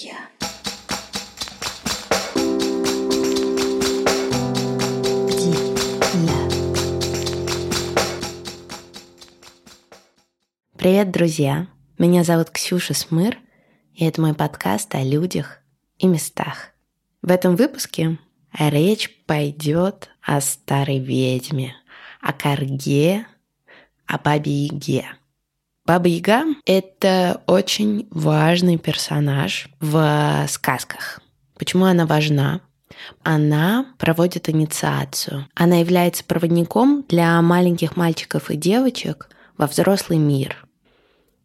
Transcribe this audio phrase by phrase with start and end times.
[0.00, 0.14] Я.
[10.76, 11.66] Привет, друзья!
[11.98, 13.38] Меня зовут Ксюша Смыр,
[13.92, 15.58] и это мой подкаст о людях
[15.98, 16.70] и местах.
[17.20, 18.18] В этом выпуске
[18.56, 21.74] речь пойдет о старой ведьме,
[22.20, 23.26] о корге,
[24.06, 25.17] о бабе Яге.
[25.88, 31.18] Баба Яга— это очень важный персонаж в сказках.
[31.58, 32.60] Почему она важна?
[33.22, 35.46] Она проводит инициацию.
[35.54, 40.66] Она является проводником для маленьких мальчиков и девочек во взрослый мир.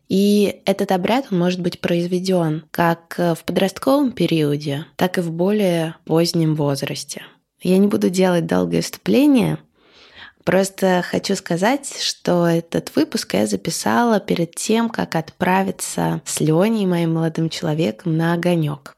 [0.10, 5.96] И этот обряд он может быть произведен как в подростковом периоде, так и в более
[6.04, 7.24] позднем возрасте.
[7.62, 9.60] Я не буду делать долгое вступление,
[10.44, 17.14] Просто хочу сказать, что этот выпуск я записала перед тем, как отправиться с Леней, моим
[17.14, 18.94] молодым человеком, на огонек.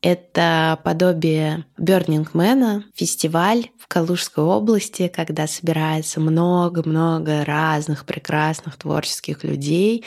[0.00, 10.04] Это подобие Burning Man, фестиваль в Калужской области, когда собирается много-много разных прекрасных творческих людей.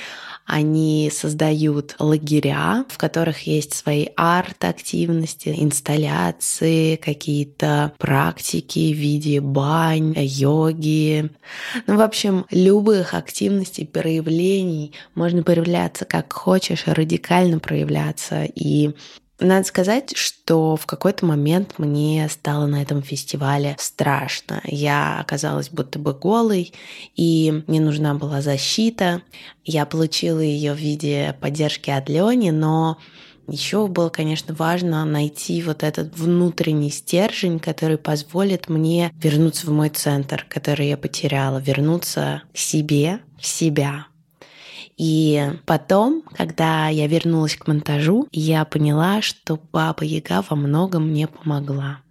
[0.52, 11.32] Они создают лагеря, в которых есть свои арт-активности, инсталляции, какие-то практики в виде бань, йоги.
[11.88, 14.92] Ну, в общем, любых активностей, проявлений.
[15.16, 18.44] Можно проявляться как хочешь, радикально проявляться.
[18.44, 18.94] И
[19.42, 24.62] надо сказать, что в какой-то момент мне стало на этом фестивале страшно.
[24.64, 26.74] Я оказалась будто бы голой,
[27.16, 29.22] и мне нужна была защита.
[29.66, 32.98] Я получила ее в виде поддержки от Лени, но
[33.48, 39.90] еще было, конечно, важно найти вот этот внутренний стержень, который позволит мне вернуться в мой
[39.90, 44.06] центр, который я потеряла, вернуться к себе, в себя,
[45.02, 51.26] и потом, когда я вернулась к монтажу, я поняла, что Баба Яга во многом мне
[51.26, 52.02] помогла.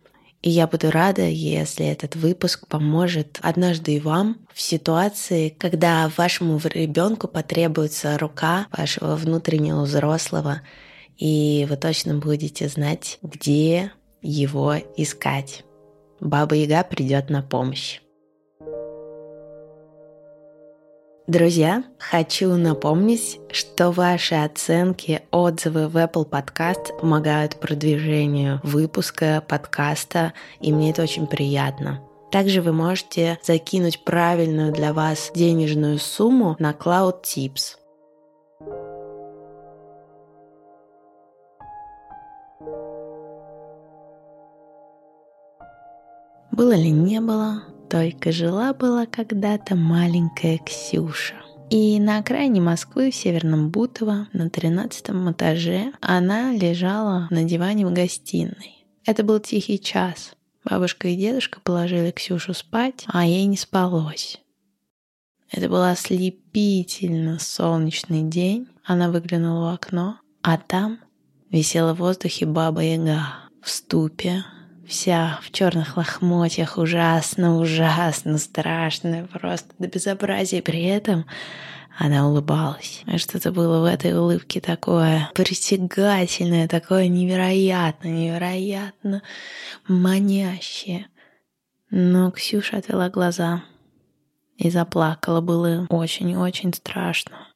[0.42, 6.60] И я буду рада, если этот выпуск поможет однажды и вам в ситуации, когда вашему
[6.64, 10.62] ребенку потребуется рука вашего внутреннего взрослого,
[11.16, 15.64] и вы точно будете знать, где его искать.
[16.18, 18.00] Баба Яга придет на помощь.
[21.30, 30.72] Друзья, хочу напомнить, что ваши оценки, отзывы в Apple Podcast помогают продвижению выпуска подкаста, и
[30.72, 32.00] мне это очень приятно.
[32.32, 37.76] Также вы можете закинуть правильную для вас денежную сумму на Cloud Tips.
[46.50, 51.34] Было ли не было, только жила-была когда-то маленькая Ксюша.
[51.70, 57.92] И на окраине Москвы, в Северном Бутово, на тринадцатом этаже, она лежала на диване в
[57.92, 58.86] гостиной.
[59.04, 60.32] Это был тихий час.
[60.64, 64.40] Бабушка и дедушка положили Ксюшу спать, а ей не спалось.
[65.50, 68.68] Это был ослепительно солнечный день.
[68.84, 71.00] Она выглянула в окно, а там
[71.50, 74.44] висела в воздухе баба Яга в ступе
[74.90, 80.60] вся в черных лохмотьях, ужасно, ужасно, страшно, просто до безобразия.
[80.60, 81.26] При этом
[81.96, 83.02] она улыбалась.
[83.16, 89.22] Что-то было в этой улыбке такое притягательное, такое невероятно, невероятно
[89.86, 91.06] манящее.
[91.90, 93.62] Но Ксюша отвела глаза
[94.56, 95.40] и заплакала.
[95.40, 97.49] Было очень-очень страшно.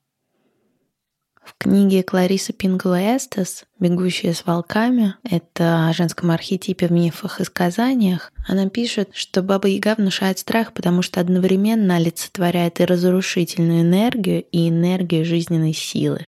[1.44, 7.44] В книге Кларисы Пингла Эстес «Бегущая с волками»— это о женском архетипе в мифах и
[7.44, 8.32] сказаниях.
[8.48, 14.70] Она пишет, что Баба Яга внушает страх, потому что одновременно олицетворяет и разрушительную энергию, и
[14.70, 16.24] энергию жизненной силы.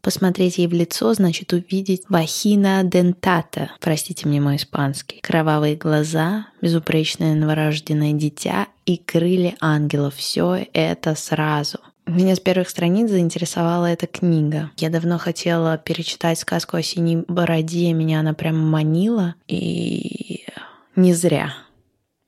[0.00, 7.34] Посмотреть ей в лицо значит увидеть вахина дентата, простите мне мой испанский, кровавые глаза, безупречное
[7.34, 10.16] новорожденное дитя и крылья ангелов.
[10.16, 11.78] Все это сразу.
[12.08, 14.70] Меня с первых страниц заинтересовала эта книга.
[14.78, 20.46] Я давно хотела перечитать сказку о синей бороде, меня она прям манила, и
[20.96, 21.52] не зря.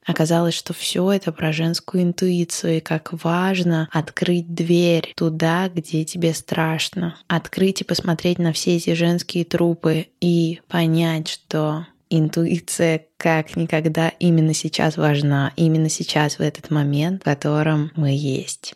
[0.04, 6.34] Оказалось, что все это про женскую интуицию и как важно открыть дверь туда, где тебе
[6.34, 7.16] страшно.
[7.26, 14.52] Открыть и посмотреть на все эти женские трупы и понять, что интуиция как никогда именно
[14.52, 18.74] сейчас важна, именно сейчас в этот момент, в котором мы есть.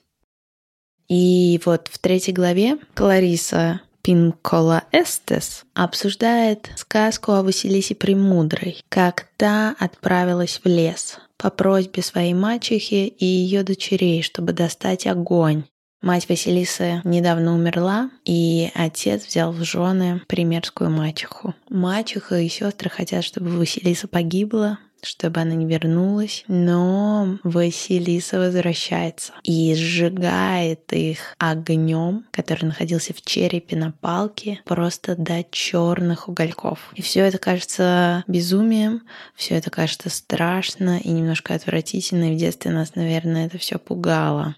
[1.09, 9.75] И вот в третьей главе Клариса Пинкола Эстес обсуждает сказку о Василисе Премудрой, как та
[9.79, 15.65] отправилась в лес по просьбе своей мачехи и ее дочерей, чтобы достать огонь.
[16.05, 21.55] Мать Василисы недавно умерла, и отец взял в жены примерскую мачеху.
[21.71, 29.75] Мачеха и сестры хотят, чтобы Василиса погибла, чтобы она не вернулась, но Василиса возвращается и
[29.75, 36.93] сжигает их огнем, который находился в черепе на палке, просто до черных угольков.
[36.95, 39.03] И все это кажется безумием,
[39.35, 44.57] все это кажется страшно и немножко отвратительно, и в детстве нас, наверное, это все пугало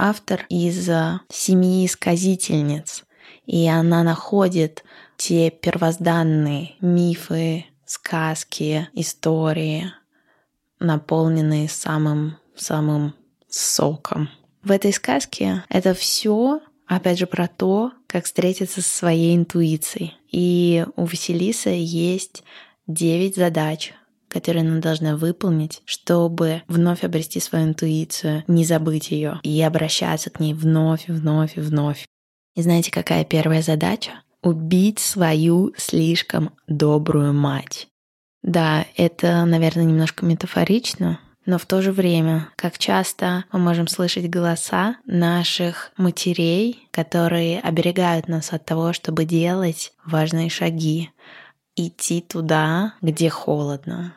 [0.00, 0.88] автор из
[1.28, 3.04] семьи сказительниц,
[3.44, 4.82] и она находит
[5.16, 9.92] те первозданные мифы, сказки, истории,
[10.78, 13.14] наполненные самым самым
[13.48, 14.30] соком.
[14.62, 20.16] В этой сказке это все, опять же, про то, как встретиться со своей интуицией.
[20.30, 22.44] И у Василисы есть
[22.86, 23.92] девять задач,
[24.28, 30.38] которые она должна выполнить, чтобы вновь обрести свою интуицию, не забыть ее и обращаться к
[30.38, 32.06] ней вновь, вновь и вновь.
[32.54, 34.22] И знаете, какая первая задача?
[34.42, 37.88] Убить свою слишком добрую мать.
[38.42, 44.30] Да, это, наверное, немножко метафорично, но в то же время, как часто мы можем слышать
[44.30, 51.10] голоса наших матерей, которые оберегают нас от того, чтобы делать важные шаги,
[51.76, 54.14] идти туда, где холодно,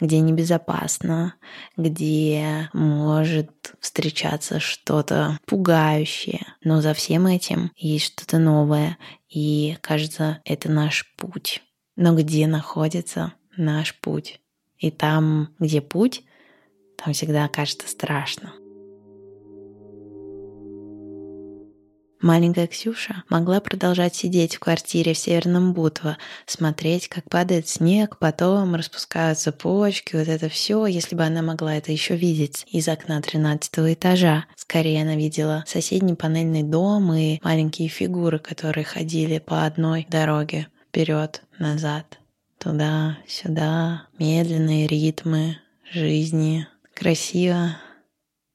[0.00, 1.34] где небезопасно,
[1.76, 3.50] где может
[3.80, 6.46] встречаться что-то пугающее.
[6.62, 8.98] Но за всем этим есть что-то новое,
[9.28, 11.62] и кажется, это наш путь.
[11.96, 14.40] Но где находится наш путь?
[14.78, 16.24] И там, где путь,
[16.96, 18.52] там всегда кажется страшно.
[22.24, 26.16] Маленькая Ксюша могла продолжать сидеть в квартире в Северном Бутово,
[26.46, 31.92] смотреть, как падает снег, потом распускаются почки, вот это все, если бы она могла это
[31.92, 34.46] еще видеть из окна 13 этажа.
[34.56, 41.42] Скорее она видела соседний панельный дом и маленькие фигуры, которые ходили по одной дороге вперед,
[41.58, 42.20] назад,
[42.56, 45.58] туда, сюда, медленные ритмы
[45.92, 46.66] жизни.
[46.94, 47.76] Красиво,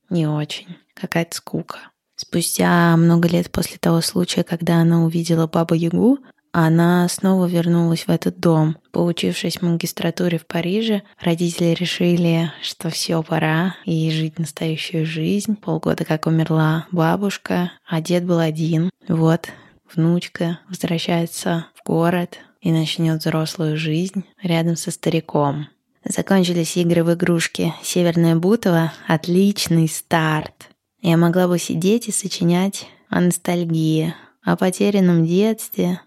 [0.09, 1.91] не очень, какая-то скука.
[2.21, 6.19] Спустя много лет после того случая, когда она увидела Бабу Ягу,
[6.51, 8.75] она снова вернулась в этот дом.
[8.91, 15.55] Поучившись в магистратуре в Париже, родители решили, что все пора и жить настоящую жизнь.
[15.55, 18.89] Полгода как умерла бабушка, а дед был один.
[19.07, 19.47] Вот,
[19.95, 25.69] внучка возвращается в город и начнет взрослую жизнь рядом со стариком.
[26.03, 27.73] Закончились игры в игрушки.
[27.81, 30.68] Северное Бутово— отличный старт.
[31.01, 34.13] Я могла бы сидеть и сочинять о ностальгии,
[34.43, 36.01] о потерянном детстве,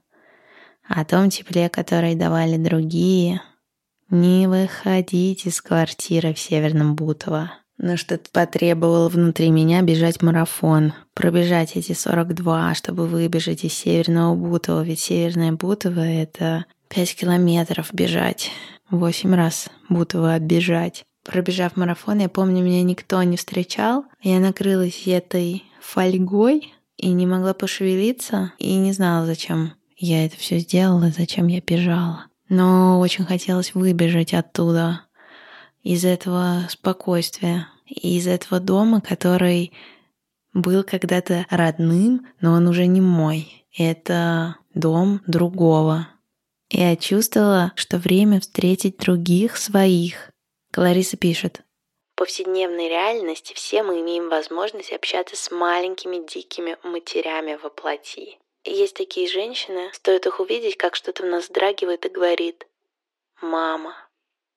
[0.86, 3.40] о том тепле, которое давали другие.
[4.10, 7.52] Не выходить из квартиры в Северном Бутово.
[7.78, 14.82] Но что-то потребовало внутри меня бежать марафон, пробежать эти 42, чтобы выбежать из Северного Бутова,
[14.82, 18.50] ведь Северное Бутово— это 5 километров бежать,
[18.90, 21.06] 8 раз Бутово оббежать.
[21.24, 24.04] Пробежав марафон, я помню, меня никто не встречал.
[24.20, 30.58] Я накрылась этой фольгой и не могла пошевелиться, и не знала, зачем я это все
[30.58, 32.26] сделала, зачем я бежала.
[32.48, 35.02] Но очень хотелось выбежать оттуда,
[35.82, 39.72] из этого спокойствия, из этого дома, который
[40.52, 43.66] был когда-то родным, но он уже не мой.
[43.76, 46.08] Это дом другого.
[46.70, 50.31] Я чувствовала, что время встретить других своих,
[50.72, 51.60] Клариса пишет.
[52.14, 58.38] В повседневной реальности все мы имеем возможность общаться с маленькими дикими матерями во плоти.
[58.64, 62.66] Есть такие женщины, стоит их увидеть, как что-то в нас драгивает и говорит
[63.42, 63.94] «Мама».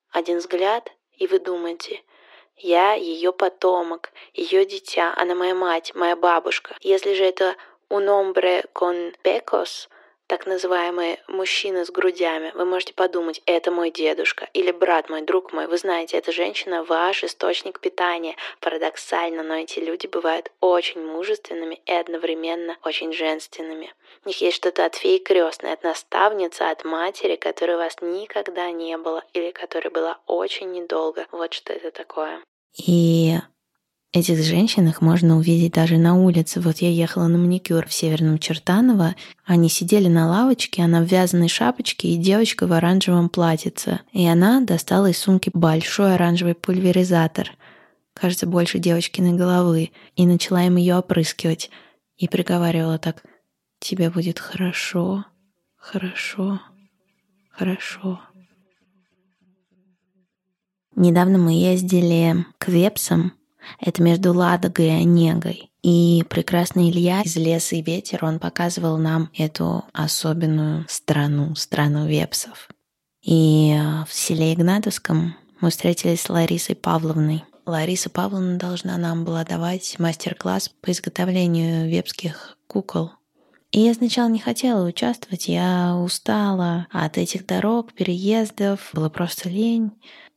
[0.09, 2.01] Один взгляд, и вы думаете
[2.55, 6.77] «Я ее потомок, ее дитя, она моя мать, моя бабушка».
[6.79, 7.57] Если же это
[7.89, 9.89] «un hombre con pecos»,
[10.27, 15.53] так называемые мужчины с грудями, вы можете подумать, это мой дедушка или брат мой, друг
[15.53, 15.67] мой.
[15.67, 18.35] Вы знаете, эта женщина ваш источник питания.
[18.59, 23.93] Парадоксально, но эти люди бывают очень мужественными и одновременно очень женственными.
[24.23, 28.71] У них есть что-то от феи крестной, от наставницы, от матери, которой у вас никогда
[28.71, 31.27] не было или которой была очень недолго.
[31.31, 32.41] Вот что это такое.
[32.77, 33.35] И
[34.15, 36.61] Этих женщин их можно увидеть даже на улице.
[36.61, 39.13] Вот я ехала на маникюр в Северном Чертаново.
[39.43, 43.99] Они сидели на лавочке, она в вязаной шапочке и девочка в оранжевом платьице.
[44.13, 47.51] И она достала из сумки большой оранжевый пульверизатор,
[48.13, 51.69] кажется, больше девочкиной головы, и начала им ее опрыскивать.
[52.15, 53.21] И приговаривала так
[53.79, 55.25] «Тебе будет хорошо,
[55.75, 56.61] хорошо,
[57.49, 58.21] хорошо».
[60.95, 63.33] Недавно мы ездили к Вепсам,
[63.79, 65.71] Это между Ладогой и Онегой.
[65.81, 72.69] И прекрасный Илья из «Леса и ветер», он показывал нам эту особенную страну, страну вепсов.
[73.21, 77.43] И э, в селе Игнатовском мы встретились с Ларисой Павловной.
[77.65, 83.11] Лариса Павловна должна нам была давать мастер-класс по изготовлению вепских кукол.
[83.71, 89.91] И я сначала не хотела участвовать, я устала от этих дорог, переездов, было просто лень,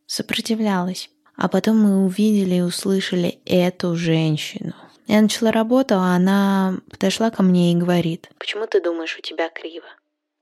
[0.06, 1.10] сопротивлялась.
[1.38, 4.74] А потом мы увидели и услышали эту женщину.
[5.06, 9.48] Я начала работу, а она подошла ко мне и говорит, «Почему ты думаешь, у тебя
[9.48, 9.86] криво?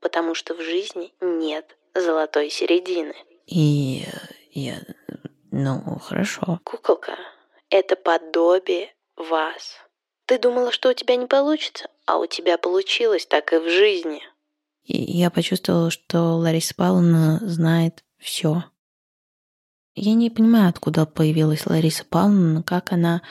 [0.01, 3.15] Потому что в жизни нет золотой середины».
[3.47, 4.07] И
[4.53, 4.79] я,
[5.51, 6.61] ну, хорошо.
[6.65, 7.19] Куколка,
[7.69, 9.77] это подобие вас.
[10.25, 14.23] Ты думала, что у тебя не получится, а у тебя получилось так и в жизни.
[14.85, 18.65] И я почувствовала, что Лариса Павловна знает все.
[19.99, 23.23] Я не понимаю, откуда появилась Лариса Павловна, как она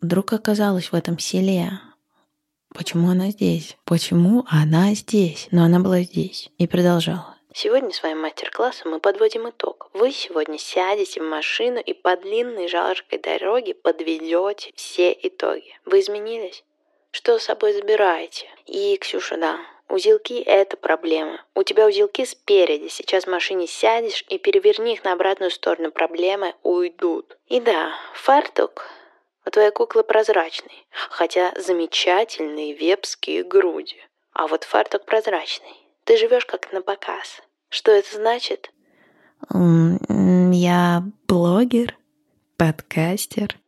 [0.00, 1.80] вдруг оказалась в этом селе.
[2.72, 3.76] Почему она здесь?
[3.84, 5.48] Почему она здесь?
[5.50, 7.34] Но она была здесь и продолжала.
[7.52, 9.90] Сегодня своим мастер-классом мы подводим итог.
[9.92, 15.76] Вы сегодня сядете в машину и по длинной жаркой дороге подведете все итоги.
[15.84, 16.62] Вы изменились?
[17.10, 18.46] Что с собой забираете?
[18.66, 21.42] И, Ксюша, да, Узелки– это проблема.
[21.54, 22.88] У тебя узелки спереди.
[22.88, 25.90] Сейчас в машине сядешь и переверни их на обратную сторону.
[25.90, 27.38] Проблемы уйдут.
[27.46, 28.86] И да, фартук
[29.46, 33.96] у твоей куклы прозрачный, хотя замечательные вепские груди.
[34.34, 35.74] А вот фартук прозрачный.
[36.04, 37.40] Ты живешь как на показ.
[37.70, 38.70] Что это значит?
[39.50, 41.96] Я блогер,
[42.58, 43.58] подкастер.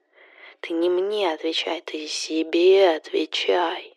[0.61, 3.95] Ты не мне отвечай, ты себе отвечай.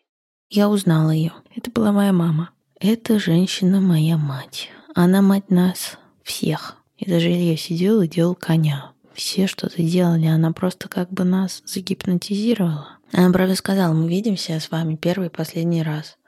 [0.56, 1.32] Я узнала ее.
[1.56, 2.50] Это была моя мама.
[2.78, 4.70] Эта женщина моя мать.
[4.94, 6.76] Она мать нас всех.
[6.96, 8.92] И даже Илья сидел и делал коня.
[9.14, 12.98] Все что-то делали, она просто как бы нас загипнотизировала.
[13.12, 16.18] Она, правда, сказала, мы видимся с вами первый и последний раз.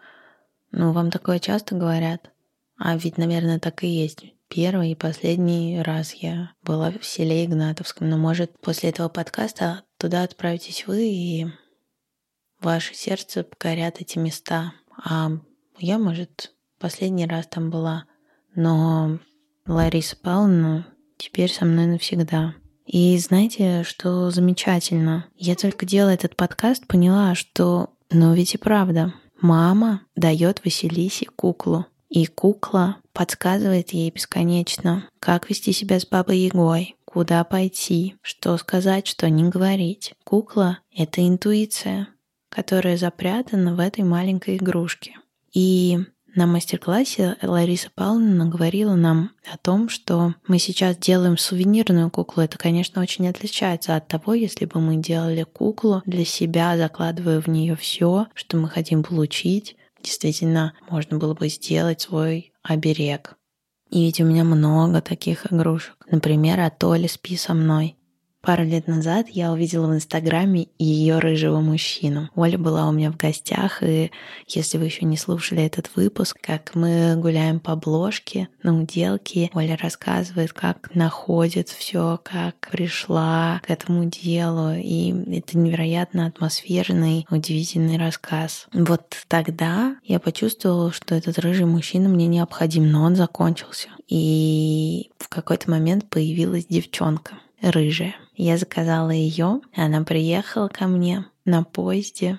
[0.72, 2.32] Ну, вам такое часто говорят?
[2.76, 4.24] А ведь, наверное, так и есть.
[4.48, 8.10] Первый и последний раз я была в селе Игнатовском.
[8.10, 11.46] Но, может, после этого подкаста туда отправитесь вы и
[12.60, 14.72] ваше сердце покорят эти места.
[15.04, 15.30] А
[15.78, 18.04] я, может, последний раз там была.
[18.54, 19.18] Но
[19.66, 20.86] Лариса Павловна
[21.18, 22.54] теперь со мной навсегда.
[22.86, 25.26] И знаете, что замечательно?
[25.36, 31.86] Я только делая этот подкаст поняла, что, ну ведь и правда, мама дает Василисе куклу.
[32.08, 39.08] И кукла подсказывает ей бесконечно, как вести себя с бабой Егой, куда пойти, что сказать,
[39.08, 40.14] что не говорить.
[40.22, 42.08] Кукла— это интуиция
[42.56, 45.16] которая запрятана в этой маленькой игрушке.
[45.52, 45.98] И
[46.34, 52.42] на мастер-классе Лариса Павловна говорила нам о том, что мы сейчас делаем сувенирную куклу.
[52.42, 57.46] Это, конечно, очень отличается от того, если бы мы делали куклу для себя, закладывая в
[57.46, 59.76] нее все, что мы хотим получить.
[60.02, 63.36] Действительно, можно было бы сделать свой оберег.
[63.90, 65.96] И ведь у меня много таких игрушек.
[66.10, 67.96] Например, от Оли «Спи со мной».
[68.42, 72.30] Пару лет назад я увидела в Инстаграме ее рыжего мужчину.
[72.36, 74.12] Оля была у меня в гостях, и
[74.46, 79.76] если вы еще не слушали этот выпуск, как мы гуляем по обложке на уделке, Оля
[79.76, 88.68] рассказывает, как находит все, как пришла к этому делу, и это невероятно атмосферный, удивительный рассказ.
[88.72, 93.88] Вот тогда я почувствовала, что этот рыжий мужчина мне необходим, но он закончился.
[94.06, 98.14] И в какой-то момент появилась девчонка рыжая.
[98.36, 102.38] Я заказала ее, она приехала ко мне на поезде.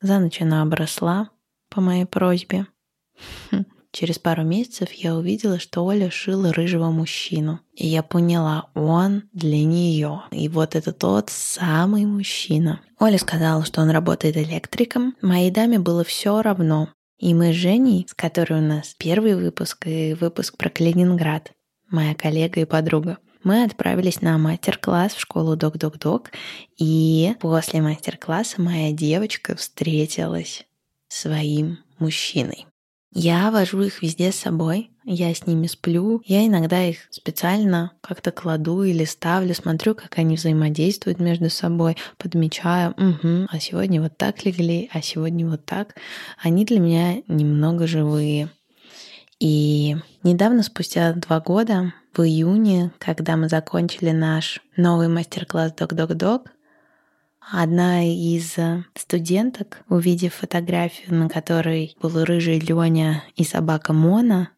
[0.00, 1.30] За ночь она обросла
[1.70, 2.66] по моей просьбе.
[3.90, 7.60] Через пару месяцев я увидела, что Оля шила рыжего мужчину.
[7.74, 10.22] И я поняла, он для нее.
[10.30, 12.80] И вот это тот самый мужчина.
[13.00, 15.16] Оля сказала, что он работает электриком.
[15.22, 16.90] Моей даме было все равно.
[17.18, 21.52] И мы с Женей, с которой у нас первый выпуск и выпуск про Калининград,
[21.90, 26.30] моя коллега и подруга, мы отправились на мастер-класс в школу Док-Док-Док,
[26.76, 30.64] и после мастер-класса моя девочка встретилась
[31.08, 32.66] своим мужчиной.
[33.12, 38.30] Я вожу их везде с собой, я с ними сплю, я иногда их специально как-то
[38.30, 44.44] кладу или ставлю, смотрю, как они взаимодействуют между собой, подмечаю, угу, а сегодня вот так
[44.44, 45.94] легли, а сегодня вот так.
[46.42, 48.50] Они для меня немного живые.
[49.40, 49.96] И
[50.28, 56.50] недавно, спустя два года, в июне, когда мы закончили наш новый мастер-класс «Док-док-док»,
[57.40, 58.56] одна из
[58.94, 64.50] студенток, увидев фотографию, на которой был рыжий Леня и собака Мона,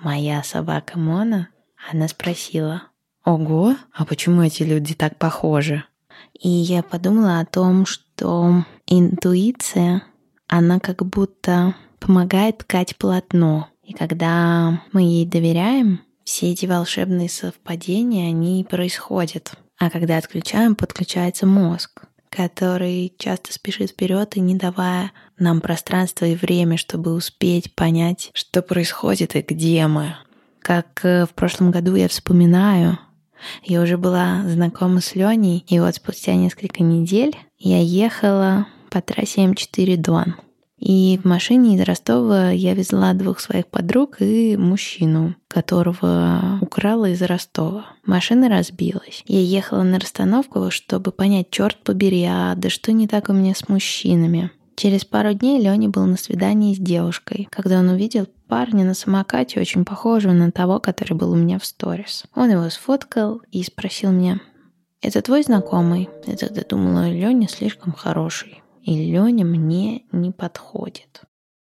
[0.00, 1.48] моя собака Мона,
[1.90, 2.84] она спросила,
[3.24, 5.84] «Ого, а почему эти люди так похожи?»
[6.38, 10.02] И я подумала о том, что интуиция,
[10.46, 13.68] она как будто помогает ткать полотно.
[13.90, 19.54] И когда мы ей доверяем, все эти волшебные совпадения, они происходят.
[19.80, 26.36] А когда отключаем, подключается мозг, который часто спешит вперед и не давая нам пространства и
[26.36, 30.14] время, чтобы успеть понять, что происходит и где мы.
[30.60, 32.96] Как э, в прошлом году я вспоминаю,
[33.64, 39.46] я уже была знакома с Леней, и вот спустя несколько недель я ехала по трассе
[39.46, 40.36] М4 Дон.
[40.80, 47.20] И в машине из Ростова я везла двух своих подруг и мужчину, которого украла из
[47.20, 47.86] Ростова.
[48.06, 49.22] Машина разбилась.
[49.26, 53.54] Я ехала на расстановку, чтобы понять, черт побери, а да что не так у меня
[53.54, 54.50] с мужчинами.
[54.74, 59.60] Через пару дней Лёня был на свидании с девушкой, когда он увидел парня на самокате,
[59.60, 62.24] очень похожего на того, который был у меня в сторис.
[62.34, 64.40] Он его сфоткал и спросил меня,
[65.02, 71.22] «Это твой знакомый?» Я тогда думала, Лёня слишком хороший, и Лёня мне не подходит.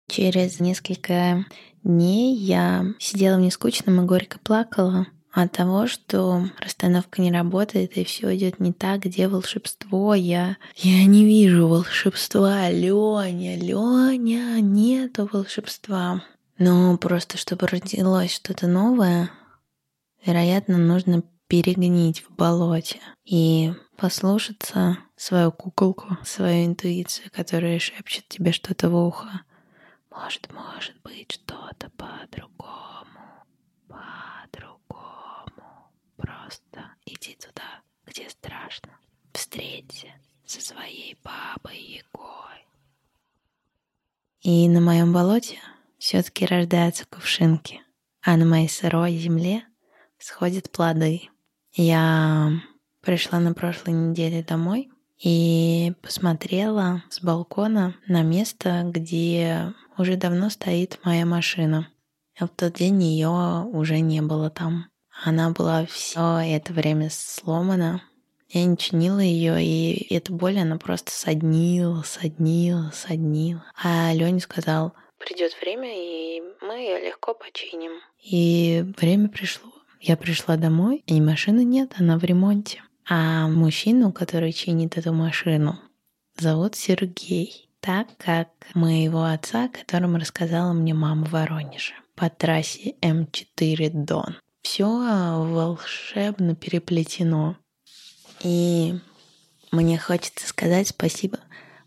[0.07, 1.45] Через несколько
[1.83, 8.05] дней я сидела в нескучном и горько плакала, от того, что расстановка не работает и
[8.05, 16.23] все идет не так, где волшебство, я, я не вижу волшебства, Леня, Леня, нету волшебства.
[16.57, 19.29] Но просто чтобы родилось что-то новое,
[20.25, 28.89] вероятно, нужно перегнить в болоте и послушаться свою куколку, свою интуицию, которая шепчет тебе что-то
[28.89, 29.41] в ухо.
[30.11, 33.45] Может, может быть что-то по-другому,
[33.87, 35.91] по-другому.
[36.17, 38.97] Просто иди туда, где страшно.
[39.33, 40.07] Встреться
[40.45, 42.67] со своей бабой Егой.
[44.41, 45.59] И на моем болоте
[45.97, 47.81] все-таки рождаются кувшинки,
[48.21, 49.65] а на моей сырой земле
[50.19, 51.29] сходят плоды.
[51.73, 52.51] Я
[53.05, 54.89] пришла на прошлой неделе домой
[55.23, 61.87] и посмотрела с балкона на место, где уже давно стоит моя машина.
[62.37, 64.87] А в тот день ее уже не было там.
[65.23, 68.01] Она была все это время сломана.
[68.49, 73.63] Я не чинила ее, и эта боль, она просто соднила, соднила, соднила.
[73.81, 77.93] А Леня сказал, придет время, и мы ее легко починим.
[78.21, 79.71] И время пришло.
[80.01, 82.83] Я пришла домой, и машины нет, она в ремонте.
[83.07, 85.79] А мужчину, который чинит эту машину,
[86.37, 87.69] зовут Сергей.
[87.79, 94.37] Так как моего отца, которому рассказала мне мама в Воронеже по трассе М4 Дон.
[94.63, 97.57] Все волшебно переплетено.
[98.41, 98.95] И
[99.71, 101.37] мне хочется сказать спасибо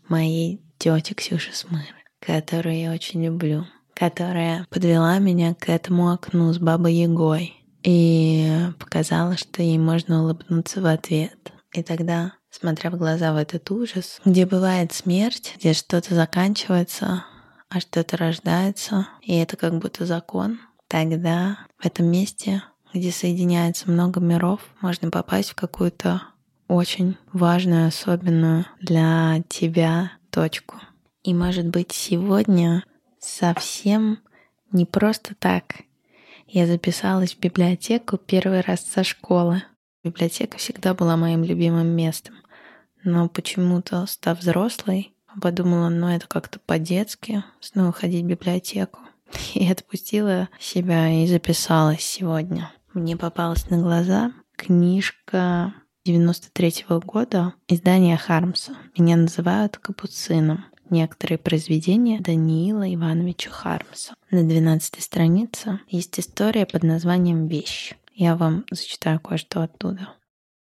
[0.07, 6.59] моей тете Ксюше Смыр которую я очень люблю, которая подвела меня к этому окну с
[6.59, 11.53] Бабой Егой и показала, что ей можно улыбнуться в ответ.
[11.73, 17.25] И тогда, смотря в глаза в этот ужас, где бывает смерть, где что-то заканчивается,
[17.69, 22.63] а что-то рождается, и это как будто закон, тогда в этом месте,
[22.93, 26.23] где соединяется много миров, можно попасть в какую-то
[26.67, 30.77] очень важную, особенную для тебя точку.
[31.23, 32.83] И, может быть, сегодня
[33.19, 34.19] совсем
[34.71, 35.81] не просто так.
[36.51, 39.61] Я записалась в библиотеку первый раз со школы.
[40.03, 42.33] Библиотека всегда была моим любимым местом.
[43.03, 48.99] Но почему-то, став взрослой, подумала, ну это как-то по-детски, снова ходить в библиотеку.
[49.53, 52.71] И отпустила себя и записалась сегодня.
[52.95, 58.75] Мне попалась на глаза книжка 93 -го года издания Хармса.
[58.97, 64.13] Меня называют капуцином некоторые произведения Даниила Ивановича Хармса.
[64.31, 67.93] На 12 странице есть история под названием «Вещь».
[68.13, 70.15] Я вам зачитаю кое-что оттуда.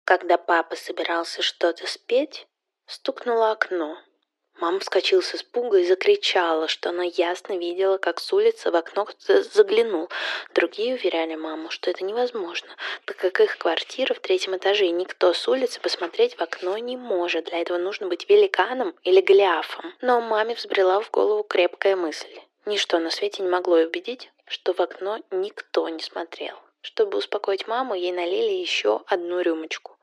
[0.05, 2.47] Когда папа собирался что-то спеть,
[2.87, 3.97] стукнуло окно—
[4.61, 9.05] Мама вскочила с испуга и закричала, что она ясно видела, как с улицы в окно
[9.05, 10.09] кто-то заглянул.
[10.55, 12.69] Другие уверяли маму, что это невозможно,
[13.05, 16.97] так как их квартира в третьем этаже, и никто с улицы посмотреть в окно не
[16.97, 17.47] может.
[17.47, 19.93] Для этого нужно быть великаном или голиафом.
[20.01, 22.41] Но маме взбрела в голову крепкая мысль.
[22.65, 26.57] Ничто на свете не могло убедить, что в окно никто не смотрел.
[26.81, 29.97] Чтобы успокоить маму, ей налили еще одну рюмочку.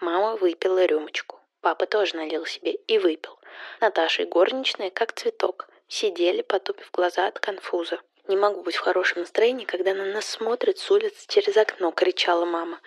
[0.00, 1.37] Мама выпила рюмочку.
[1.60, 3.38] Папа тоже налил себе и выпил.
[3.80, 8.00] Наташа и горничная, как цветок, сидели, потупив глаза от конфуза.
[8.28, 12.44] «Не могу быть в хорошем настроении, когда на нас смотрит с улицы через окно»,— кричала
[12.44, 12.78] мама.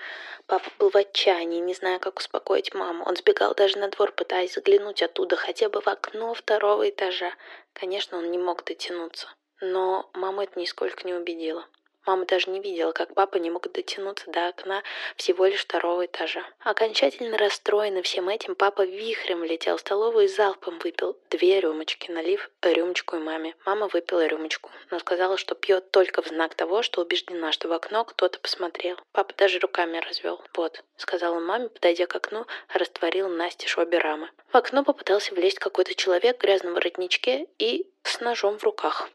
[0.46, 3.04] Папа был в отчаянии, не зная, как успокоить маму.
[3.06, 7.34] Он сбегал даже на двор, пытаясь заглянуть оттуда, хотя бы в окно второго этажа.
[7.74, 9.28] Конечно, он не мог дотянуться.
[9.62, 11.66] Но маму это нисколько не убедило.
[12.06, 14.84] Мама даже не видела, как папа не мог дотянуться до окна
[15.16, 16.44] всего лишь второго этажа.
[16.60, 22.50] Окончательно расстроенный всем этим, папа вихрем летел в столовую и залпом выпил две рюмочки, налив
[22.62, 23.56] рюмочку и маме.
[23.66, 27.74] Мама выпила рюмочку, но сказала, что пьет только в знак того, что убеждена, что в
[27.74, 28.98] окно кто-то посмотрел.
[29.12, 30.42] Папа даже руками развел.
[30.56, 34.30] «Вот»,— сказала маме, подойдя к окну, растворил Насте обе рамы.
[34.52, 39.10] В окно попытался влезть какой-то человек в грязном воротничке и с ножом в руках.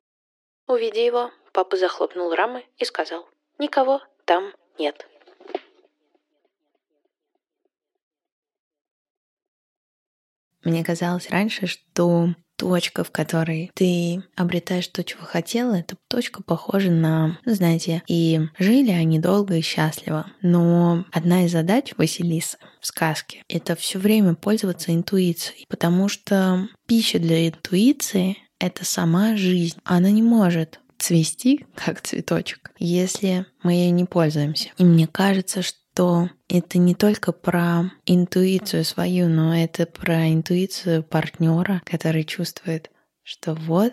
[0.66, 3.27] Увидя его, папа захлопнул рамы и сказал,
[3.59, 5.09] «Никого там нет».
[10.64, 16.90] Мне казалось раньше, что точка, в которой ты обретаешь то, чего хотела, эта точка похожа
[16.90, 20.27] на, ну, знаете, и жили они долго и счастливо.
[20.42, 27.19] Но одна из задач Василисы в сказке— это все время пользоваться интуицией, потому что пища
[27.19, 29.79] для интуиции— это сама жизнь.
[29.85, 34.71] Она не может цвести, как цветочек, если мы ей не пользуемся.
[34.79, 41.83] И мне кажется, что это не только про интуицию свою, но это про интуицию партнера,
[41.85, 42.91] который чувствует,
[43.23, 43.93] что вот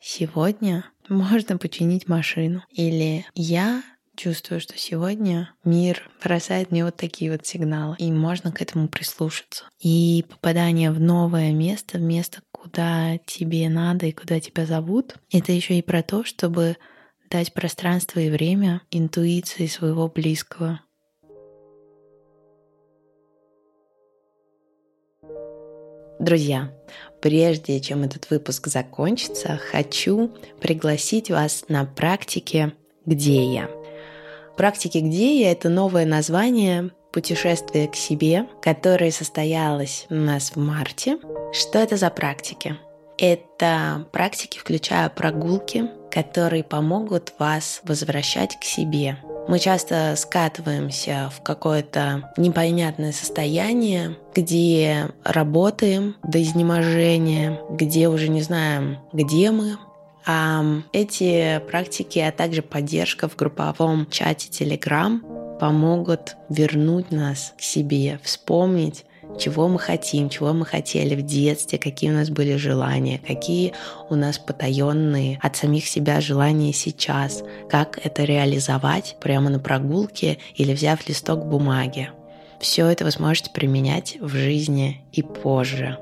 [0.00, 2.62] сегодня можно починить машину.
[2.70, 3.82] Или я
[4.16, 9.64] чувствую, что сегодня мир бросает мне вот такие вот сигналы, и можно к этому прислушаться.
[9.80, 12.42] И попадание в новое место, в место,
[12.74, 16.76] куда тебе надо и куда тебя зовут, это еще и про то, чтобы
[17.30, 20.80] дать пространство и время интуиции своего близкого,
[26.20, 26.72] Друзья,
[27.20, 32.72] прежде чем этот выпуск закончится, хочу пригласить вас на практике
[33.04, 33.68] «Где я?».
[34.56, 41.18] Практики «Где я?»— это новое название путешествия к себе, которое состоялось у нас в марте.
[41.52, 42.76] Что это за практики?
[43.16, 52.32] Это практики, включая прогулки, которые помогут вас возвращать к себе, мы часто скатываемся в какое-то
[52.38, 59.76] непонятное состояние, где работаем до изнеможения, где уже не знаем, где мы,
[60.26, 65.20] а эти практики, а также поддержка в групповом чате Telegram
[65.58, 69.04] помогут вернуть нас к себе, вспомнить,
[69.38, 73.72] чего мы хотим, чего мы хотели в детстве, какие у нас были желания, какие
[74.08, 80.72] у нас потаенные от самих себя желания сейчас, как это реализовать прямо на прогулке или
[80.72, 82.10] взяв листок бумаги.
[82.60, 85.98] Все это вы сможете применять в жизни и позже.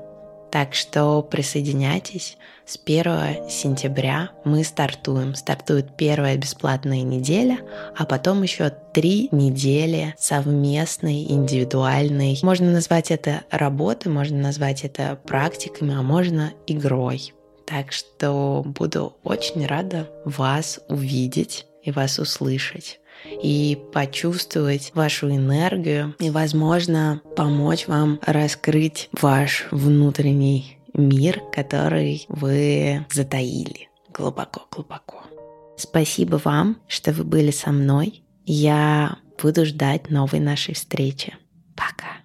[0.51, 2.37] Так что присоединяйтесь.
[2.65, 5.35] С 1 сентября мы стартуем.
[5.35, 7.59] Стартует первая бесплатная неделя,
[7.97, 12.39] а потом еще три недели совместной, индивидуальной.
[12.41, 17.33] Можно назвать это работой, можно назвать это практиками, а можно игрой.
[17.65, 23.01] Так что буду очень рада вас увидеть и вас услышать
[23.41, 33.89] и почувствовать вашу энергию и, возможно, помочь вам раскрыть ваш внутренний мир, который вы затаили
[34.13, 35.23] глубоко-глубоко.
[35.77, 38.23] Спасибо вам, что вы были со мной.
[38.45, 41.35] Я буду ждать новой нашей встречи.
[41.75, 42.22] Пока.